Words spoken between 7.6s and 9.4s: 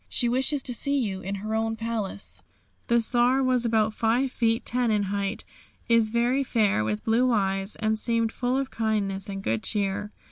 and seemed full of kindness